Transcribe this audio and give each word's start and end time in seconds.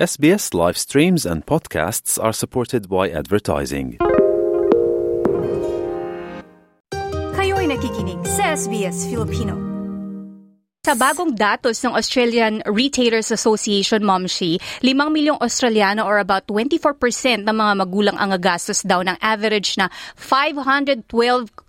SBS 0.00 0.54
live 0.54 0.78
streams 0.78 1.26
and 1.26 1.44
podcasts 1.44 2.18
are 2.18 2.32
supported 2.32 2.88
by 2.88 3.10
advertising. 3.10 3.98
Kayo'y 7.36 7.68
nakikinig 7.68 8.24
sa 8.24 8.56
SBS 8.56 9.12
Filipino. 9.12 9.69
Sa 10.80 10.96
bagong 10.96 11.36
datos 11.36 11.76
ng 11.84 11.92
Australian 11.92 12.64
Retailers 12.64 13.28
Association, 13.28 14.00
Momshi, 14.00 14.56
5 14.80 14.96
milyong 15.12 15.36
Australiano 15.36 16.08
or 16.08 16.16
about 16.16 16.48
24% 16.48 17.44
ng 17.44 17.52
mga 17.52 17.72
magulang 17.84 18.16
ang 18.16 18.32
gagastos 18.32 18.80
daw 18.80 19.04
ng 19.04 19.20
average 19.20 19.76
na 19.76 19.92
512 20.16 21.04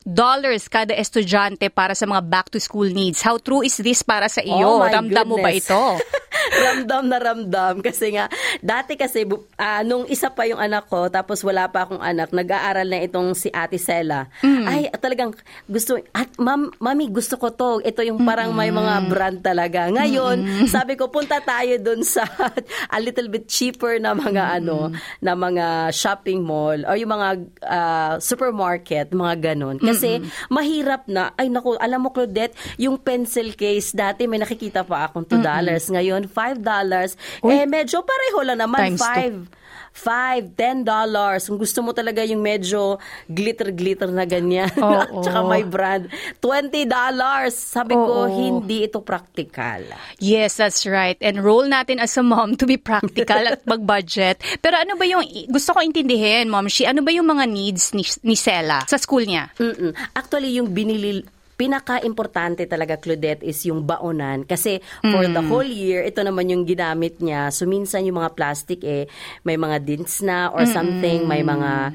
dollars 0.08 0.72
kada 0.72 0.96
estudyante 0.96 1.68
para 1.68 1.92
sa 1.92 2.08
mga 2.08 2.24
back-to-school 2.24 2.88
needs. 2.88 3.20
How 3.20 3.36
true 3.36 3.68
is 3.68 3.76
this 3.84 4.00
para 4.00 4.32
sa 4.32 4.40
iyo? 4.48 4.80
Oh 4.80 4.88
Ramdam 4.88 5.28
mo 5.28 5.44
ba 5.44 5.52
goodness. 5.52 5.68
ito? 5.68 5.84
ramdam 6.66 7.04
na 7.08 7.18
ramdam. 7.22 7.74
Kasi 7.86 8.16
nga, 8.16 8.26
dati 8.60 8.98
kasi, 8.98 9.26
ah, 9.58 9.86
nung 9.86 10.06
isa 10.10 10.34
pa 10.34 10.50
yung 10.50 10.60
anak 10.60 10.90
ko, 10.90 11.08
tapos 11.08 11.42
wala 11.46 11.70
pa 11.70 11.86
akong 11.86 12.02
anak, 12.02 12.34
nag-aaral 12.34 12.88
na 12.88 13.00
itong 13.04 13.34
si 13.38 13.54
Ate 13.54 13.78
Sela. 13.78 14.28
Ay, 14.42 14.90
talagang 14.98 15.36
gusto, 15.70 16.00
at 16.12 16.30
mam, 16.42 16.74
mami, 16.82 17.10
gusto 17.10 17.38
ko 17.38 17.54
to. 17.54 17.70
Ito 17.86 18.02
yung 18.06 18.24
parang 18.26 18.54
may 18.54 18.74
mga 18.74 19.01
brand 19.10 19.40
talaga. 19.42 19.88
Ngayon, 19.90 20.68
sabi 20.70 21.00
ko, 21.00 21.08
punta 21.08 21.40
tayo 21.42 21.78
dun 21.80 22.04
sa 22.06 22.28
a 22.96 23.00
little 23.00 23.32
bit 23.32 23.48
cheaper 23.48 23.98
na 23.98 24.14
mga 24.14 24.62
ano, 24.62 24.92
na 25.24 25.34
mga 25.34 25.90
shopping 25.96 26.44
mall 26.44 26.84
or 26.86 27.00
yung 27.00 27.14
mga 27.14 27.30
ah, 27.66 28.14
supermarket, 28.22 29.14
mga 29.16 29.54
ganon. 29.54 29.78
Kasi 29.82 30.22
mahirap 30.52 31.08
na, 31.08 31.32
ay 31.40 31.48
naku, 31.50 31.78
alam 31.80 32.04
mo 32.04 32.10
Claudette, 32.12 32.54
yung 32.78 33.00
pencil 33.00 33.56
case, 33.56 33.96
dati 33.96 34.28
may 34.28 34.38
nakikita 34.42 34.84
pa 34.84 35.10
akong 35.10 35.26
$2. 35.26 35.42
Ngayon, 35.42 36.28
$5. 36.28 37.48
Eh, 37.48 37.66
medyo 37.66 38.04
pareho 38.04 38.40
lang 38.46 38.60
naman, 38.60 38.98
Times 38.98 39.02
two. 39.02 39.48
5. 39.48 39.61
5, 39.94 40.56
10 40.56 40.88
dollars. 40.88 41.46
Kung 41.46 41.60
gusto 41.60 41.84
mo 41.84 41.92
talaga 41.92 42.24
yung 42.24 42.40
medyo 42.40 42.98
glitter-glitter 43.28 44.10
na 44.10 44.24
ganyan. 44.24 44.72
Oo. 44.80 45.20
At 45.20 45.26
saka 45.28 45.40
may 45.46 45.64
brand. 45.68 46.08
20 46.40 46.88
dollars. 46.88 47.54
Sabi 47.54 47.94
ko, 47.94 48.26
Oo. 48.26 48.32
hindi 48.32 48.88
ito 48.88 49.04
practical. 49.04 49.84
Yes, 50.18 50.58
that's 50.58 50.88
right. 50.88 51.20
And 51.20 51.44
role 51.44 51.68
natin 51.68 52.00
as 52.00 52.16
a 52.18 52.24
mom 52.24 52.56
to 52.58 52.66
be 52.66 52.80
practical 52.80 53.44
at 53.46 53.62
mag-budget. 53.68 54.40
Pero 54.64 54.80
ano 54.80 54.96
ba 54.96 55.06
yung, 55.06 55.22
gusto 55.52 55.76
ko 55.76 55.84
intindihin, 55.84 56.48
Momshi, 56.48 56.88
ano 56.88 57.04
ba 57.04 57.12
yung 57.12 57.28
mga 57.28 57.46
needs 57.46 57.92
ni, 57.92 58.08
ni 58.24 58.36
Sela 58.40 58.88
sa 58.88 58.98
school 58.98 59.28
niya? 59.28 59.52
Mm-mm. 59.60 59.92
Actually, 60.16 60.56
yung 60.58 60.72
binili 60.72 61.22
pinaka-importante 61.62 62.66
talaga, 62.66 62.98
Claudette, 62.98 63.46
is 63.46 63.62
yung 63.70 63.86
baonan. 63.86 64.50
Kasi 64.50 64.82
for 65.06 65.30
the 65.30 65.46
whole 65.46 65.68
year, 65.68 66.02
ito 66.02 66.26
naman 66.26 66.50
yung 66.50 66.66
ginamit 66.66 67.22
niya. 67.22 67.54
So, 67.54 67.70
minsan 67.70 68.02
yung 68.02 68.18
mga 68.18 68.34
plastic, 68.34 68.82
eh, 68.82 69.06
may 69.46 69.62
mga 69.62 69.78
dints 69.86 70.26
na 70.26 70.50
or 70.50 70.66
something, 70.66 71.30
may 71.30 71.46
mga 71.46 71.94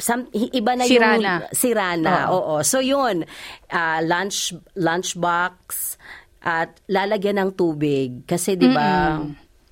some, 0.00 0.26
iba 0.32 0.72
na 0.72 0.82
Sira 0.82 1.14
yung 1.14 1.22
na. 1.22 1.34
sira 1.52 1.88
na. 1.94 2.32
Oo. 2.32 2.58
Oo. 2.58 2.66
So 2.66 2.82
yun, 2.82 3.22
ah, 3.70 4.02
lunch 4.02 4.50
lunchbox 4.74 5.94
at 6.42 6.74
lalagyan 6.90 7.38
ng 7.38 7.50
tubig 7.54 8.26
kasi 8.26 8.58
'di 8.58 8.66
ba 8.66 9.20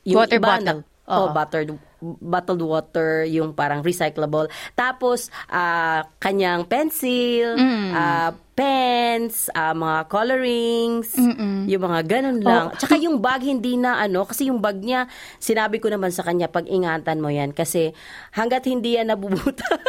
Water 0.07 0.39
bottle. 0.39 0.87
oh, 1.11 1.27
Oo. 1.27 1.35
buttered 1.35 1.75
bottled 2.01 2.61
water, 2.61 3.23
yung 3.25 3.53
parang 3.53 3.81
recyclable. 3.81 4.49
Tapos, 4.73 5.29
ah, 5.47 6.03
kanyang 6.17 6.65
pencil, 6.65 7.55
Mm. 7.55 7.93
ah, 7.93 8.31
pens, 8.51 9.49
ah, 9.51 9.73
mga 9.73 10.05
colorings, 10.07 11.17
yung 11.65 11.83
mga 11.83 12.01
ganun 12.03 12.41
lang. 12.41 12.69
Oh. 12.69 12.77
Tsaka 12.77 12.95
yung 12.95 13.17
bag, 13.17 13.41
hindi 13.41 13.75
na 13.75 13.97
ano, 13.97 14.25
kasi 14.25 14.49
yung 14.49 14.59
bag 14.59 14.77
niya, 14.77 15.09
sinabi 15.37 15.77
ko 15.77 15.89
naman 15.89 16.09
sa 16.09 16.21
kanya, 16.21 16.45
pag-ingatan 16.47 17.19
mo 17.19 17.29
yan. 17.29 17.53
Kasi 17.53 17.93
hanggat 18.31 18.65
hindi 18.65 18.97
yan 18.97 19.09
nabubuta, 19.09 19.65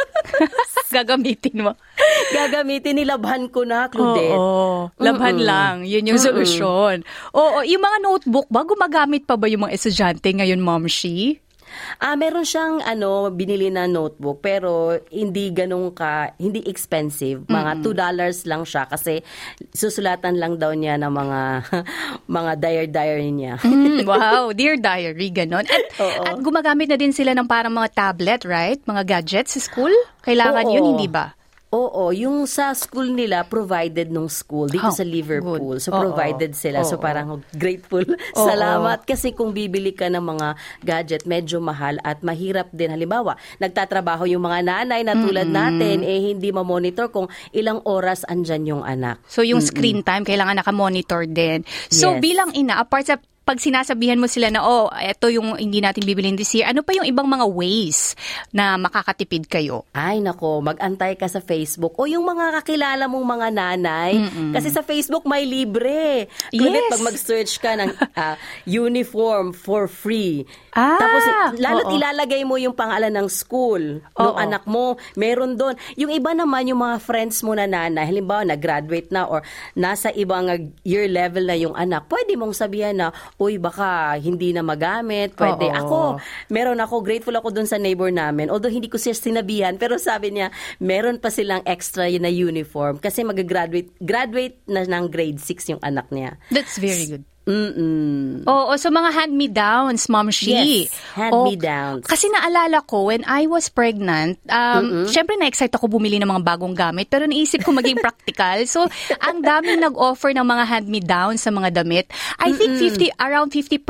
Gagamitin 0.92 1.64
mo. 1.64 1.72
gagamitin, 2.30 2.96
nilabhan 2.96 3.48
ko 3.48 3.64
na, 3.64 3.88
Claudette. 3.88 4.36
Oo. 4.36 4.92
Labhan 4.98 5.36
Mm-mm. 5.36 5.48
lang. 5.48 5.74
Yun 5.84 6.04
yung 6.06 6.20
Mm-mm. 6.20 6.28
solusyon. 6.32 6.96
Oo. 7.32 7.64
Yung 7.64 7.80
mga 7.80 7.98
notebook 7.98 8.48
ba, 8.48 8.60
gumagamit 8.62 9.24
pa 9.24 9.36
ba 9.36 9.48
yung 9.48 9.64
mga 9.64 9.74
estudyante 9.74 10.28
ngayon, 10.28 10.60
Momshi? 10.60 11.40
Ah, 11.98 12.14
meron 12.14 12.46
siyang 12.46 12.80
ano, 12.82 13.30
binili 13.32 13.68
na 13.68 13.86
notebook 13.86 14.42
pero 14.42 14.96
hindi 15.12 15.52
ganun 15.52 15.92
ka, 15.92 16.36
hindi 16.38 16.64
expensive. 16.66 17.46
Mga 17.46 17.84
$2 17.84 18.50
lang 18.50 18.62
siya 18.66 18.86
kasi 18.88 19.20
susulatan 19.72 20.38
lang 20.38 20.56
daw 20.56 20.72
niya 20.72 20.98
ng 21.00 21.12
mga 21.12 21.40
mga 22.40 22.52
diary-diary 22.58 23.30
niya. 23.32 23.54
Mm, 23.62 24.04
wow, 24.10 24.50
Dear 24.54 24.78
Diary, 24.78 25.28
ganon. 25.32 25.64
At, 25.66 25.84
Oo. 25.98 26.22
at 26.28 26.36
gumagamit 26.40 26.88
na 26.88 26.96
din 26.96 27.12
sila 27.12 27.32
ng 27.36 27.48
parang 27.48 27.74
mga 27.74 27.90
tablet, 27.92 28.42
right? 28.46 28.80
Mga 28.84 29.02
gadgets 29.04 29.54
sa 29.56 29.60
school? 29.60 29.92
Kailangan 30.22 30.66
Oo. 30.68 30.74
yun, 30.74 30.84
hindi 30.96 31.08
ba? 31.10 31.34
Oo, 31.72 32.12
yung 32.12 32.44
sa 32.44 32.76
school 32.76 33.10
nila 33.10 33.42
provided 33.42 34.12
nung 34.12 34.28
school 34.28 34.68
dito 34.68 34.84
Oh, 34.84 34.92
sa 34.92 35.00
Liverpool. 35.02 35.80
good. 35.80 35.80
So 35.80 35.88
provided 35.88 36.52
sila. 36.52 36.84
So 36.84 36.96
Oo. 36.96 37.02
parang 37.02 37.40
grateful. 37.50 38.04
Oo. 38.36 38.44
Salamat 38.44 39.02
kasi 39.02 39.32
kung 39.32 39.50
bibili 39.50 39.90
ka 39.90 40.06
ng 40.06 40.20
mga 40.20 40.48
gadget 40.80 41.24
medyo 41.24 41.58
mahal 41.58 41.96
at 42.00 42.20
mahirap 42.20 42.68
din 42.70 42.92
halimbawa, 42.92 43.40
nagtatrabaho 43.56 44.28
yung 44.28 44.44
mga 44.44 44.60
nanay 44.62 45.00
na 45.00 45.16
tulad 45.16 45.48
natin 45.48 46.04
eh 46.04 46.20
hindi 46.28 46.52
ma-monitor 46.52 47.08
kung 47.08 47.26
ilang 47.50 47.80
oras 47.82 48.28
andyan 48.28 48.68
yung 48.68 48.84
anak. 48.84 49.24
So, 49.24 49.40
yung 49.40 49.64
screen 49.64 50.02
time, 50.02 50.22
kailangan 50.22 50.60
nakamonitor 50.60 51.24
din. 51.24 51.64
So, 51.88 52.12
Yes. 52.12 52.20
bilang 52.20 52.50
ina, 52.52 52.76
apart 52.76 53.08
sa 53.08 53.16
pag 53.52 53.60
sinasabihan 53.60 54.16
mo 54.16 54.24
sila 54.24 54.48
na, 54.48 54.64
oh, 54.64 54.88
eto 54.96 55.28
yung 55.28 55.60
hindi 55.60 55.84
natin 55.84 56.08
bibilin 56.08 56.40
this 56.40 56.56
year, 56.56 56.64
ano 56.64 56.80
pa 56.80 56.96
yung 56.96 57.04
ibang 57.04 57.28
mga 57.28 57.44
ways 57.44 58.16
na 58.48 58.80
makakatipid 58.80 59.44
kayo? 59.44 59.84
Ay 59.92 60.24
nako, 60.24 60.64
mag-antay 60.64 61.20
ka 61.20 61.28
sa 61.28 61.44
Facebook 61.44 61.92
o 62.00 62.08
yung 62.08 62.24
mga 62.24 62.56
kakilala 62.56 63.04
mong 63.12 63.26
mga 63.28 63.48
nanay. 63.52 64.12
Kasi 64.56 64.72
sa 64.72 64.80
Facebook 64.80 65.28
may 65.28 65.44
libre. 65.44 66.32
Kulit 66.48 66.80
Yes. 66.80 66.92
pag 66.96 67.04
mag-search 67.04 67.52
ka 67.60 67.76
ng 67.76 67.92
ah, 68.16 68.40
uniform 68.64 69.52
for 69.52 69.84
free. 69.84 70.48
Ah, 70.72 70.96
Tapos 70.96 71.22
lalo't 71.60 71.92
oo. 71.92 71.96
ilalagay 72.00 72.48
mo 72.48 72.56
yung 72.56 72.72
pangalan 72.72 73.12
ng 73.12 73.28
school 73.28 74.00
ng 74.00 74.32
Oo. 74.32 74.40
anak 74.40 74.64
mo. 74.64 74.96
Meron 75.12 75.60
doon. 75.60 75.76
Yung 76.00 76.08
iba 76.08 76.32
naman, 76.32 76.64
yung 76.64 76.80
mga 76.80 77.04
friends 77.04 77.44
mo 77.44 77.52
na 77.52 77.68
nanay, 77.68 78.08
halimbawa 78.08 78.48
nag-graduate 78.48 79.12
na 79.12 79.28
or 79.28 79.44
nasa 79.76 80.08
ibang 80.16 80.48
year 80.80 81.04
level 81.04 81.44
na 81.44 81.52
yung 81.52 81.76
anak, 81.76 82.08
pwede 82.08 82.32
mong 82.40 82.56
sabihan 82.56 82.96
na, 82.96 83.12
uy, 83.42 83.58
baka 83.58 84.14
hindi 84.22 84.54
na 84.54 84.62
magamit. 84.62 85.34
Pwede. 85.34 85.66
Oo. 85.66 85.78
Ako, 85.82 85.98
meron 86.54 86.78
ako, 86.78 87.02
grateful 87.02 87.34
ako 87.34 87.50
dun 87.50 87.66
sa 87.66 87.80
neighbor 87.82 88.14
namin. 88.14 88.46
Although 88.46 88.70
hindi 88.70 88.86
ko 88.86 89.00
siya 89.00 89.18
sinabihan, 89.18 89.74
pero 89.74 89.98
sabi 89.98 90.30
niya, 90.30 90.54
meron 90.78 91.18
pa 91.18 91.34
silang 91.34 91.66
extra 91.66 92.06
na 92.22 92.30
uniform 92.30 93.02
kasi 93.02 93.26
mag-graduate 93.26 93.90
graduate 93.98 94.62
na 94.70 94.86
ng 94.86 95.10
grade 95.10 95.40
6 95.40 95.72
yung 95.74 95.82
anak 95.82 96.06
niya. 96.14 96.38
That's 96.54 96.78
very 96.78 97.08
good. 97.08 97.24
Mm-mm. 97.42 98.46
Oo, 98.46 98.72
so 98.78 98.86
mga 98.86 99.10
hand-me-downs, 99.12 100.06
Mom 100.06 100.30
Shi. 100.30 100.86
Yes, 100.86 100.94
hand-me-downs. 101.12 102.06
Oh, 102.06 102.08
kasi 102.08 102.30
naalala 102.30 102.78
ko, 102.82 103.10
when 103.10 103.26
I 103.26 103.50
was 103.50 103.66
pregnant, 103.66 104.38
um, 104.46 105.10
syempre 105.10 105.34
na-excite 105.34 105.74
ako 105.74 105.90
bumili 105.90 106.22
ng 106.22 106.30
mga 106.30 106.42
bagong 106.46 106.70
gamit, 106.70 107.10
pero 107.10 107.26
naisip 107.26 107.60
ko 107.60 107.74
maging 107.74 107.98
practical. 108.04 108.62
So, 108.64 108.86
ang 109.18 109.42
daming 109.42 109.82
nag-offer 109.82 110.30
ng 110.30 110.46
mga 110.46 110.64
hand-me-downs 110.70 111.42
sa 111.42 111.50
mga 111.50 111.82
damit. 111.82 112.06
I 112.38 112.54
think 112.54 112.78
50, 112.78 113.10
around 113.18 113.50
50% 113.50 113.82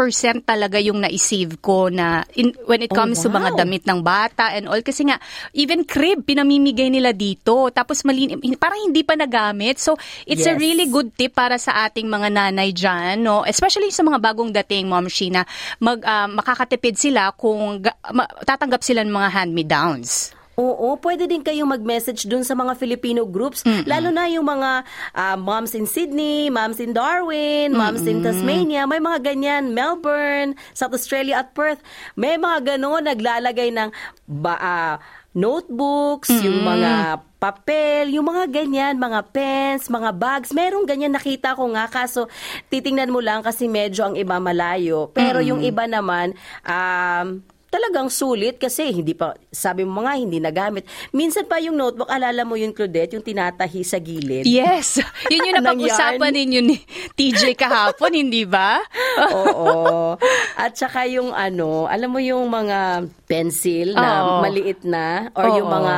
talaga 0.42 0.80
yung 0.80 1.04
na-save 1.04 1.60
ko 1.60 1.92
na 1.92 2.24
in, 2.32 2.56
when 2.64 2.80
it 2.80 2.88
Oh, 2.88 2.96
comes 2.96 3.20
to 3.20 3.28
mga 3.28 3.52
wow. 3.52 3.58
damit 3.58 3.84
ng 3.84 4.00
bata 4.00 4.52
and 4.52 4.64
all. 4.64 4.80
Kasi 4.80 5.04
nga, 5.04 5.20
even 5.52 5.84
crib, 5.84 6.24
pinamimigay 6.24 6.88
nila 6.88 7.12
dito. 7.12 7.68
Tapos 7.68 8.00
malin, 8.02 8.36
parang 8.56 8.80
hindi 8.80 9.00
pa 9.00 9.12
nagamit. 9.12 9.76
So, 9.76 9.96
it's 10.24 10.44
a 10.44 10.52
Yes. 10.52 10.60
really 10.60 10.86
good 10.86 11.12
tip 11.12 11.32
para 11.32 11.56
sa 11.56 11.84
ating 11.84 12.04
mga 12.04 12.28
nanay 12.28 12.72
dyan, 12.72 13.20
no? 13.20 13.41
Especially 13.46 13.90
sa 13.94 14.02
mga 14.02 14.18
bagong 14.18 14.50
dating, 14.50 14.90
Mom 14.90 15.06
Sheena, 15.06 15.46
mag, 15.78 16.02
ah, 16.04 16.28
makakatipid 16.28 16.98
sila 16.98 17.32
kung 17.34 17.82
ga- 17.82 17.98
ma- 18.12 18.28
tatanggap 18.42 18.82
sila 18.82 19.02
ng 19.06 19.12
mga 19.12 19.28
hand-me-downs. 19.32 20.41
Oo, 20.62 20.94
pwede 21.02 21.26
din 21.26 21.42
kayong 21.42 21.74
mag-message 21.74 22.30
dun 22.30 22.46
sa 22.46 22.54
mga 22.54 22.78
Filipino 22.78 23.26
groups, 23.26 23.66
lalo 23.82 24.14
na 24.14 24.30
yung 24.30 24.46
mga 24.46 24.86
ah, 25.10 25.34
moms 25.34 25.74
in 25.74 25.90
Sydney, 25.90 26.54
moms 26.54 26.78
in 26.78 26.94
Darwin, 26.94 27.74
moms 27.74 28.06
in 28.06 28.22
Tasmania, 28.22 28.86
may 28.86 29.02
mga 29.02 29.34
ganyan, 29.34 29.74
Melbourne, 29.74 30.54
South 30.70 30.94
Australia 30.94 31.42
at 31.42 31.50
Perth. 31.50 31.82
May 32.14 32.38
mga 32.38 32.78
ganon 32.78 33.10
naglalagay 33.10 33.74
ng 33.74 33.90
ba, 34.30 34.54
ah, 34.62 34.96
notebooks, 35.34 36.30
yung 36.30 36.62
mga 36.62 37.24
papel, 37.42 38.14
yung 38.14 38.30
mga 38.30 38.46
ganyan, 38.52 38.94
mga 39.02 39.34
pens, 39.34 39.90
mga 39.90 40.14
bags, 40.14 40.54
merong 40.54 40.86
ganyan 40.86 41.10
nakita 41.10 41.58
ko 41.58 41.66
nga 41.74 41.90
kaso 41.90 42.30
titingnan 42.70 43.10
mo 43.10 43.18
lang 43.18 43.42
kasi 43.42 43.66
medyo 43.66 44.06
ang 44.06 44.14
iba 44.14 44.38
malayo. 44.38 45.10
Pero 45.10 45.42
yung 45.42 45.58
iba 45.64 45.90
naman 45.90 46.38
um 46.62 47.42
talagang 47.72 48.12
sulit 48.12 48.60
kasi 48.60 48.92
hindi 48.92 49.16
pa, 49.16 49.32
sabi 49.48 49.88
mo 49.88 50.04
nga, 50.04 50.12
hindi 50.12 50.36
nagamit. 50.36 50.84
Minsan 51.16 51.48
pa 51.48 51.56
yung 51.56 51.80
notebook, 51.80 52.12
alala 52.12 52.44
mo 52.44 52.52
yun, 52.52 52.76
Claudette, 52.76 53.16
yung 53.16 53.24
tinatahi 53.24 53.80
sa 53.80 53.96
gilid. 53.96 54.44
Yes. 54.44 55.00
Yun 55.32 55.48
yung 55.48 55.56
Ng 55.56 55.64
napag-usapan 55.64 56.32
ninyo 56.36 56.60
ni 56.60 56.76
TJ 57.18 57.56
kahapon, 57.56 58.12
hindi 58.12 58.44
ba? 58.44 58.76
Oo. 59.40 60.20
At 60.60 60.76
saka 60.76 61.08
yung 61.08 61.32
ano, 61.32 61.88
alam 61.88 62.12
mo 62.12 62.20
yung 62.20 62.44
mga 62.52 63.08
pencil 63.24 63.96
na 63.96 64.20
Oo. 64.20 64.44
maliit 64.44 64.84
na 64.84 65.32
or 65.32 65.56
yung 65.56 65.72
Oo. 65.72 65.76
mga 65.80 65.96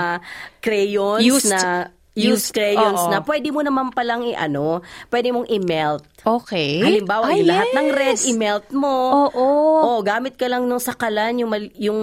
crayons 0.63 1.27
Used- 1.27 1.51
na 1.51 1.91
used 2.15 2.55
crayons 2.55 3.03
oo. 3.03 3.11
na 3.11 3.19
pwede 3.27 3.51
mo 3.51 3.61
naman 3.61 3.91
palang 3.91 4.23
i-ano, 4.23 4.81
pwede 5.11 5.35
mong 5.35 5.51
i-melt. 5.51 6.07
Okay. 6.25 6.81
Halimbawa, 6.81 7.29
Ay, 7.29 7.45
yung 7.45 7.53
lahat 7.53 7.69
ng 7.77 7.89
red, 7.93 8.17
i-melt 8.33 8.67
mo. 8.73 9.29
Oo. 9.29 9.47
Oh, 9.85 9.99
gamit 10.01 10.41
ka 10.41 10.49
lang 10.49 10.65
nung 10.65 10.81
sakalan, 10.81 11.37
yung, 11.37 11.51
mal- 11.53 11.77
yung, 11.77 12.01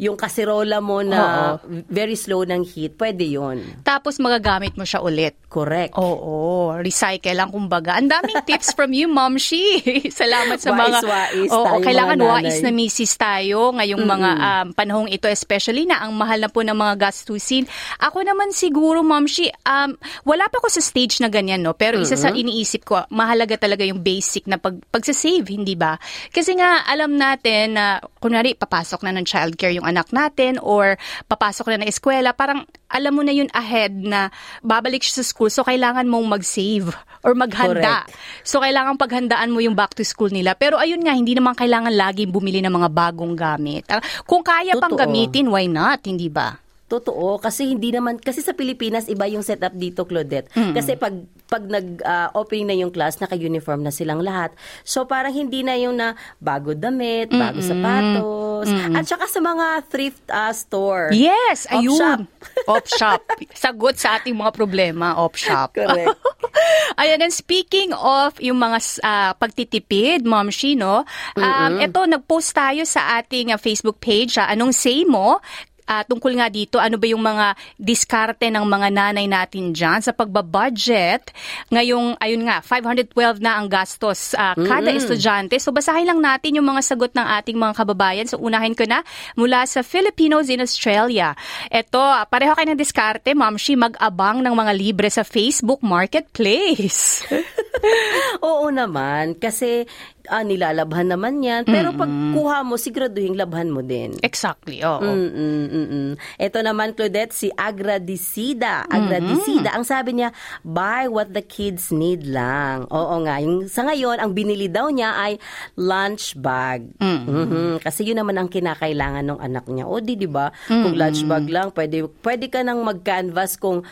yung 0.00 0.16
kaserola 0.16 0.80
mo 0.80 1.04
na 1.04 1.60
very 1.90 2.16
slow 2.16 2.48
ng 2.48 2.64
heat. 2.64 2.96
Pwede 2.96 3.28
yon 3.28 3.60
Tapos 3.84 4.16
magagamit 4.22 4.72
mo 4.78 4.88
siya 4.88 5.04
ulit. 5.04 5.36
Correct. 5.52 5.92
Oo, 6.00 6.72
recycle 6.80 7.36
lang 7.36 7.52
kumbaga. 7.52 8.00
Ang 8.00 8.08
daming 8.08 8.40
tips 8.48 8.72
from 8.72 8.96
you, 8.96 9.04
Mom 9.04 9.36
Shi. 9.36 9.84
Salamat 10.08 10.56
sa 10.56 10.72
mga... 10.72 11.04
Wais-wais 11.04 11.52
Oo, 11.52 11.76
tayo, 11.76 11.84
kailangan 11.84 12.16
mga 12.16 12.32
wais 12.32 12.56
nanay. 12.56 12.64
na 12.64 12.70
misis 12.72 13.12
tayo 13.20 13.76
ngayong 13.76 14.00
mga 14.00 14.30
um, 14.32 14.66
panahong 14.72 15.10
ito, 15.12 15.28
especially 15.28 15.84
na 15.84 16.00
ang 16.00 16.16
mahal 16.16 16.40
na 16.40 16.48
po 16.48 16.64
ng 16.64 16.72
mga 16.72 16.94
gastusin. 16.96 17.68
Ako 18.00 18.24
naman 18.24 18.48
siguro, 18.56 19.04
Mom 19.04 19.28
Shi, 19.32 19.48
um, 19.64 19.96
wala 20.28 20.44
pa 20.52 20.60
ako 20.60 20.68
sa 20.68 20.84
stage 20.84 21.24
na 21.24 21.32
ganyan, 21.32 21.64
no? 21.64 21.72
Pero 21.72 21.96
isa 21.96 22.20
sa 22.20 22.28
iniisip 22.28 22.84
ko, 22.84 23.00
mahalaga 23.08 23.56
talaga 23.56 23.80
yung 23.80 24.04
basic 24.04 24.44
na 24.44 24.60
pag, 24.60 24.76
pagsasave, 24.92 25.48
hindi 25.48 25.72
ba? 25.72 25.96
Kasi 26.28 26.52
nga, 26.60 26.84
alam 26.84 27.16
natin 27.16 27.80
na, 27.80 27.96
kunwari, 28.20 28.52
papasok 28.52 29.08
na 29.08 29.16
ng 29.16 29.24
childcare 29.24 29.72
yung 29.72 29.88
anak 29.88 30.12
natin 30.12 30.60
or 30.60 31.00
papasok 31.32 31.72
na 31.72 31.80
ng 31.80 31.88
eskwela, 31.88 32.36
parang 32.36 32.68
alam 32.92 33.16
mo 33.16 33.24
na 33.24 33.32
yun 33.32 33.48
ahead 33.56 33.96
na 33.96 34.28
babalik 34.60 35.00
siya 35.00 35.24
sa 35.24 35.32
school, 35.32 35.48
so 35.48 35.64
kailangan 35.64 36.04
mong 36.04 36.28
mag-save 36.28 36.92
or 37.24 37.32
maghanda. 37.32 38.04
Correct. 38.04 38.44
So 38.44 38.60
kailangan 38.60 39.00
paghandaan 39.00 39.48
mo 39.48 39.64
yung 39.64 39.72
back 39.72 39.96
to 39.96 40.04
school 40.04 40.28
nila. 40.28 40.52
Pero 40.58 40.76
ayun 40.76 41.00
nga, 41.00 41.16
hindi 41.16 41.32
naman 41.32 41.56
kailangan 41.56 41.94
laging 41.94 42.28
bumili 42.28 42.60
ng 42.60 42.74
mga 42.74 42.88
bagong 42.92 43.32
gamit. 43.32 43.88
Ah, 43.88 44.04
Kung 44.28 44.44
kaya 44.44 44.76
pang 44.76 44.92
Totoo. 44.92 45.08
gamitin, 45.08 45.48
why 45.48 45.64
not? 45.64 46.04
Hindi 46.04 46.28
ba? 46.28 46.61
Totoo 46.92 47.40
kasi 47.40 47.72
hindi 47.72 47.88
naman 47.88 48.20
kasi 48.20 48.44
sa 48.44 48.52
Pilipinas 48.52 49.08
iba 49.08 49.24
yung 49.24 49.40
setup 49.40 49.72
dito 49.72 50.04
Claudette. 50.04 50.52
Kasi 50.52 51.00
pag 51.00 51.16
pag 51.48 51.64
nag-opening 51.64 52.68
na 52.68 52.76
yung 52.76 52.92
class 52.92 53.16
naka-uniform 53.16 53.80
na 53.80 53.88
silang 53.88 54.20
lahat. 54.20 54.52
So 54.84 55.08
parang 55.08 55.32
hindi 55.32 55.64
na 55.64 55.72
yung 55.80 55.96
na 55.96 56.20
bago 56.36 56.76
damit, 56.76 57.32
bago 57.32 57.64
sapatos. 57.64 58.68
At 58.92 59.08
saka 59.08 59.24
sa 59.24 59.40
mga 59.40 59.66
thrift 59.88 60.24
uh, 60.28 60.52
store. 60.52 61.16
Yes, 61.16 61.64
Op 61.72 61.80
ayun. 61.80 61.96
shop. 61.96 62.20
Op 62.76 62.84
shop. 62.84 63.20
Sagot 63.56 63.96
sa 63.96 64.20
ating 64.20 64.36
mga 64.36 64.52
problema, 64.52 65.16
op 65.16 65.34
shop. 65.34 65.74
Correct. 65.74 66.12
Ayan, 67.00 67.24
and 67.24 67.34
speaking 67.34 67.90
of 67.96 68.36
yung 68.38 68.60
mga 68.60 68.78
ah, 69.02 69.32
pagtitipid, 69.34 70.28
Mom 70.28 70.52
Shino, 70.52 71.02
um, 71.34 71.72
ito, 71.80 72.00
nag-post 72.04 72.52
tayo 72.52 72.84
sa 72.84 73.18
ating 73.18 73.50
ah, 73.50 73.58
Facebook 73.58 73.98
page, 73.98 74.36
ah, 74.36 74.52
anong 74.52 74.76
say 74.76 75.02
mo? 75.08 75.40
Ah, 75.82 76.06
tungkol 76.06 76.38
nga 76.38 76.46
dito, 76.46 76.78
ano 76.78 76.94
ba 76.94 77.06
yung 77.10 77.22
mga 77.22 77.58
diskarte 77.74 78.46
ng 78.48 78.62
mga 78.62 78.88
nanay 78.94 79.26
natin 79.26 79.74
dyan 79.74 79.98
sa 79.98 80.14
pagbabudget. 80.14 81.34
Ngayong, 81.74 82.16
ayun 82.22 82.46
nga, 82.46 82.62
512 82.62 83.42
na 83.42 83.58
ang 83.58 83.66
gastos 83.66 84.38
ah, 84.38 84.54
kada 84.54 84.94
estudyante. 84.94 85.58
So 85.58 85.74
basahin 85.74 86.06
lang 86.06 86.22
natin 86.22 86.62
yung 86.62 86.68
mga 86.70 86.86
sagot 86.86 87.10
ng 87.12 87.26
ating 87.42 87.58
mga 87.58 87.74
kababayan. 87.74 88.26
So 88.30 88.38
unahin 88.38 88.78
ko 88.78 88.86
na 88.86 89.02
mula 89.34 89.66
sa 89.66 89.82
Filipinos 89.82 90.46
in 90.46 90.62
Australia. 90.62 91.34
Ito, 91.66 91.98
ah, 91.98 92.24
pareho 92.30 92.54
kayo 92.54 92.70
ng 92.70 92.78
diskarte, 92.78 93.34
Ma'am 93.34 93.58
Shi, 93.58 93.74
mag-abang 93.74 94.38
ng 94.38 94.54
mga 94.54 94.72
libre 94.78 95.10
sa 95.10 95.26
Facebook 95.26 95.82
Marketplace. 95.82 97.26
Oo 98.46 98.70
naman 98.70 99.34
kasi 99.34 99.84
ah, 100.30 100.44
nilalabhan 100.46 101.10
naman 101.10 101.42
yan. 101.42 101.62
Pero 101.66 101.90
pag 101.94 102.06
kuha 102.06 102.62
mo, 102.62 102.78
siguraduhin 102.78 103.34
labhan 103.34 103.72
mo 103.72 103.82
din. 103.82 104.14
exactly, 104.22 104.82
oo. 104.82 105.02
Mm-mm, 105.02 105.64
mm-mm. 105.70 106.08
Ito 106.38 106.58
naman, 106.62 106.94
Claudette, 106.94 107.34
si 107.34 107.48
Agradicida. 107.50 108.86
Agradicida. 108.86 109.74
Ang 109.74 109.86
sabi 109.86 110.18
niya, 110.18 110.30
buy 110.62 111.10
what 111.10 111.30
the 111.34 111.42
kids 111.42 111.90
need 111.90 112.22
lang. 112.26 112.86
Oo 112.90 113.22
nga. 113.24 113.42
Yung, 113.42 113.66
sa 113.66 113.82
ngayon, 113.86 114.22
ang 114.22 114.30
binili 114.34 114.66
daw 114.70 114.90
niya 114.90 115.16
ay 115.16 115.32
lunch 115.74 116.38
bag. 116.38 116.86
Mhm. 116.98 117.82
Kasi 117.82 118.06
yun 118.06 118.18
naman 118.20 118.38
ang 118.38 118.48
kinakailangan 118.50 119.26
ng 119.26 119.40
anak 119.40 119.64
niya. 119.66 119.86
O 119.86 119.98
di, 119.98 120.14
di 120.14 120.30
ba? 120.30 120.50
Kung 120.66 120.94
lunch 120.94 121.22
bag 121.26 121.46
lang, 121.48 121.70
pwede, 121.74 122.06
pwede 122.22 122.46
ka 122.50 122.62
nang 122.62 122.82
mag-canvas 122.82 123.58
kung 123.58 123.82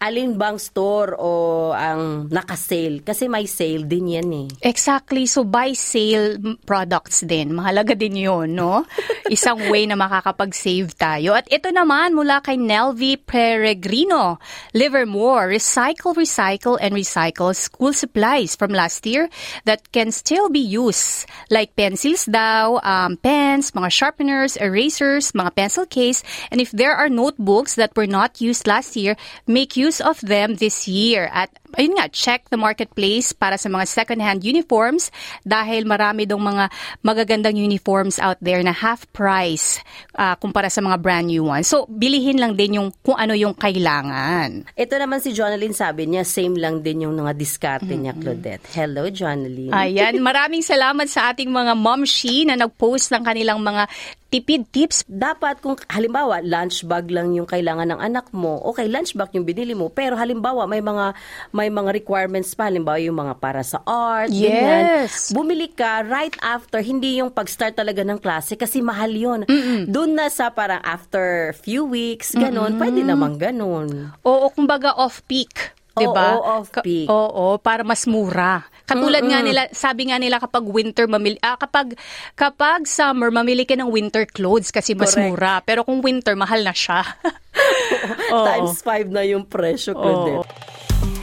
alin 0.00 0.40
bang 0.40 0.56
store 0.56 1.12
o 1.20 1.30
ang 1.76 2.32
nakasale. 2.32 3.04
Kasi 3.04 3.28
may 3.28 3.44
sale 3.44 3.84
din 3.84 4.16
yan 4.16 4.30
eh. 4.32 4.48
Exactly. 4.64 5.28
So, 5.28 5.44
buy 5.44 5.76
sale 5.76 6.40
products 6.64 7.20
din. 7.28 7.52
Mahalaga 7.52 7.92
din 7.92 8.16
yun, 8.16 8.56
no? 8.56 8.88
Isang 9.34 9.68
way 9.68 9.84
na 9.84 10.00
makakapag-save 10.00 10.96
tayo. 10.96 11.36
At 11.36 11.44
ito 11.52 11.68
naman 11.68 12.16
mula 12.16 12.40
kay 12.40 12.56
Nelvi 12.56 13.20
Peregrino. 13.20 14.40
Livermore, 14.72 15.52
recycle, 15.52 16.16
recycle, 16.16 16.80
and 16.80 16.96
recycle 16.96 17.52
school 17.52 17.92
supplies 17.92 18.56
from 18.56 18.72
last 18.72 19.04
year 19.04 19.28
that 19.68 19.92
can 19.92 20.08
still 20.08 20.48
be 20.48 20.64
used. 20.64 21.28
Like 21.52 21.76
pencils 21.76 22.24
daw, 22.24 22.80
um, 22.80 23.20
pens, 23.20 23.76
mga 23.76 23.92
sharpeners, 23.92 24.56
erasers, 24.56 25.36
mga 25.36 25.52
pencil 25.52 25.84
case. 25.84 26.24
And 26.48 26.56
if 26.56 26.72
there 26.72 26.96
are 26.96 27.12
notebooks 27.12 27.76
that 27.76 27.92
were 27.92 28.08
not 28.08 28.40
used 28.40 28.64
last 28.64 28.96
year, 28.96 29.20
make 29.44 29.76
use 29.76 29.89
of 29.98 30.20
them 30.20 30.54
this 30.54 30.86
year. 30.86 31.26
At 31.32 31.50
ayun 31.76 31.98
nga, 31.98 32.06
check 32.10 32.46
the 32.50 32.58
marketplace 32.58 33.34
para 33.34 33.58
sa 33.58 33.70
mga 33.70 33.84
second-hand 33.86 34.42
uniforms 34.42 35.12
dahil 35.42 35.86
marami 35.86 36.24
dong 36.24 36.42
mga 36.42 36.70
magagandang 37.02 37.58
uniforms 37.58 38.18
out 38.18 38.38
there 38.42 38.62
na 38.62 38.72
half 38.74 39.06
price 39.12 39.82
ah, 40.16 40.34
kumpara 40.38 40.70
sa 40.72 40.82
mga 40.82 40.96
brand 40.98 41.26
new 41.28 41.46
ones. 41.46 41.68
So, 41.70 41.86
bilihin 41.90 42.40
lang 42.40 42.56
din 42.56 42.80
yung 42.80 42.88
kung 43.04 43.18
ano 43.18 43.36
yung 43.36 43.54
kailangan. 43.54 44.70
Ito 44.74 44.94
naman 44.96 45.22
si 45.22 45.30
Jonalyn 45.34 45.74
sabi 45.76 46.06
niya, 46.10 46.26
same 46.26 46.58
lang 46.58 46.82
din 46.82 47.06
yung 47.06 47.14
mga 47.16 47.32
diskarte 47.36 47.94
niya, 47.94 48.16
Claudette. 48.16 48.66
Hello, 48.74 49.06
Jonalyn. 49.08 49.70
Ayan, 49.70 50.22
maraming 50.28 50.62
salamat 50.64 51.06
sa 51.06 51.32
ating 51.34 51.50
mga 51.50 51.76
momshi 51.76 52.46
na 52.46 52.58
nag-post 52.58 53.12
ng 53.14 53.22
kanilang 53.22 53.60
mga 53.62 53.86
tipid 54.30 54.62
tips. 54.70 55.02
dapat 55.10 55.58
kung 55.58 55.74
halimbawa 55.90 56.38
lunch 56.38 56.86
bag 56.86 57.10
lang 57.10 57.34
yung 57.34 57.50
kailangan 57.50 57.90
ng 57.90 58.00
anak 58.00 58.30
mo, 58.30 58.62
okay 58.62 58.86
lunch 58.86 59.18
bag 59.18 59.34
yung 59.34 59.42
binili 59.42 59.74
mo, 59.74 59.90
pero 59.90 60.14
halimbawa 60.14 60.70
may 60.70 60.78
mga 60.78 61.18
may 61.60 61.68
mga 61.68 61.92
requirements 61.92 62.56
pa, 62.56 62.72
halimbawa 62.72 62.96
yung 62.96 63.20
mga 63.20 63.36
para 63.36 63.60
sa 63.60 63.84
art, 63.84 64.32
ganyan. 64.32 65.04
Yes. 65.04 65.28
Bumili 65.28 65.68
ka 65.68 66.00
right 66.08 66.32
after, 66.40 66.80
hindi 66.80 67.20
yung 67.20 67.28
pag-start 67.28 67.76
talaga 67.76 68.00
ng 68.00 68.16
klase 68.16 68.56
kasi 68.56 68.80
mahal 68.80 69.12
yun. 69.12 69.44
Doon 69.84 70.16
na 70.16 70.32
sa 70.32 70.48
parang 70.48 70.80
after 70.80 71.52
few 71.60 71.84
weeks, 71.84 72.32
ganun, 72.32 72.80
pwede 72.80 73.04
namang 73.04 73.36
ganun. 73.36 74.16
Oo, 74.24 74.48
kumbaga 74.48 74.96
off-peak. 74.96 75.76
'di 76.00 76.06
ba? 76.10 76.38
Oo, 76.38 76.62
off-peak. 76.62 77.06
Ka- 77.06 77.12
oo, 77.12 77.58
para 77.60 77.82
mas 77.84 78.06
mura. 78.08 78.64
Katulad 78.88 79.22
nga 79.22 79.38
nila, 79.38 79.70
sabi 79.70 80.10
nga 80.10 80.18
nila 80.18 80.42
kapag 80.42 80.66
winter 80.66 81.06
mamili 81.06 81.38
ah, 81.46 81.54
kapag 81.54 81.94
kapag 82.34 82.90
summer 82.90 83.30
mamili 83.30 83.62
ka 83.62 83.78
ng 83.78 83.86
winter 83.86 84.26
clothes 84.26 84.74
kasi 84.74 84.98
mas 84.98 85.14
Correct. 85.14 85.30
mura. 85.30 85.52
Pero 85.62 85.86
kung 85.86 86.02
winter 86.02 86.34
mahal 86.34 86.66
na 86.66 86.74
siya. 86.74 87.06
Oo. 88.34 88.46
Times 88.46 88.82
5 88.82 89.14
na 89.14 89.22
yung 89.26 89.44
presyo, 89.46 89.94
Claudette. 89.94 90.50